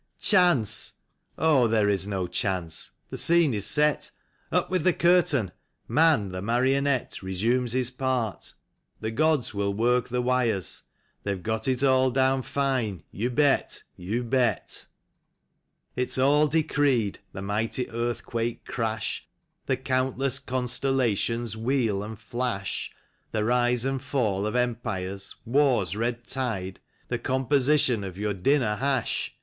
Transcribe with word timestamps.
Chance! 0.17 0.93
Oh, 1.37 1.67
there 1.67 1.87
is 1.87 2.07
no 2.07 2.25
chance. 2.25 2.89
The 3.11 3.19
scene 3.19 3.53
is 3.53 3.67
set. 3.67 4.09
Up 4.51 4.67
with 4.71 4.83
the 4.83 4.93
curtain! 4.93 5.51
Man, 5.87 6.29
the 6.29 6.41
marionette, 6.41 7.19
Eesumes 7.21 7.73
his 7.73 7.91
part. 7.91 8.55
The 8.99 9.11
gods 9.11 9.53
will 9.53 9.75
work 9.75 10.09
the 10.09 10.23
wires. 10.23 10.81
They've 11.21 11.43
got 11.43 11.67
it 11.67 11.83
all 11.83 12.09
down 12.09 12.41
fine, 12.41 13.03
you 13.11 13.29
bet, 13.29 13.83
you 13.95 14.23
bet! 14.23 14.87
46 15.93 15.93
QUATRAINS. 15.95 16.07
It's 16.07 16.17
all 16.17 16.47
decreed: 16.47 17.19
the 17.33 17.43
mighty 17.43 17.87
earthquake 17.91 18.65
crash; 18.65 19.27
The 19.67 19.77
countless 19.77 20.39
constellations' 20.39 21.55
wheel 21.55 22.01
and 22.01 22.17
flash; 22.17 22.91
The 23.31 23.43
rise 23.43 23.85
and 23.85 24.01
fall 24.01 24.47
of 24.47 24.55
empires, 24.55 25.35
war's 25.45 25.95
red 25.95 26.25
tide, 26.25 26.79
The 27.09 27.19
composition 27.19 28.03
of 28.03 28.17
your 28.17 28.33
dinner 28.33 28.77
hash. 28.77 29.35